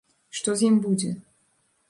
[0.37, 1.11] Што з ім будзе?